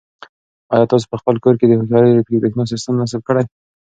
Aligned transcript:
آیا 0.73 0.85
تاسو 0.91 1.05
په 1.11 1.17
خپل 1.21 1.35
کور 1.43 1.55
کې 1.59 1.65
د 1.67 1.73
هوښیارې 1.79 2.39
برېښنا 2.41 2.63
سیسټم 2.71 2.93
نصب 3.01 3.21
کړی؟ 3.27 3.43